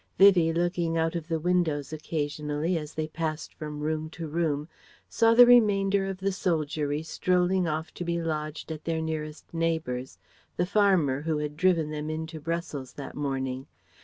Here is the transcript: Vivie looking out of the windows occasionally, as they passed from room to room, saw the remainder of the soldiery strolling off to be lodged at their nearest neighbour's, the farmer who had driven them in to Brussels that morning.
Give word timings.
Vivie 0.17 0.51
looking 0.51 0.97
out 0.97 1.13
of 1.13 1.27
the 1.27 1.39
windows 1.39 1.93
occasionally, 1.93 2.75
as 2.75 2.95
they 2.95 3.07
passed 3.07 3.53
from 3.53 3.81
room 3.81 4.09
to 4.09 4.27
room, 4.27 4.67
saw 5.07 5.35
the 5.35 5.45
remainder 5.45 6.07
of 6.07 6.17
the 6.17 6.31
soldiery 6.31 7.03
strolling 7.03 7.67
off 7.67 7.93
to 7.93 8.03
be 8.03 8.19
lodged 8.19 8.71
at 8.71 8.85
their 8.85 8.99
nearest 8.99 9.53
neighbour's, 9.53 10.17
the 10.57 10.65
farmer 10.65 11.21
who 11.21 11.37
had 11.37 11.55
driven 11.55 11.91
them 11.91 12.09
in 12.09 12.25
to 12.25 12.39
Brussels 12.39 12.93
that 12.93 13.13
morning. 13.13 13.67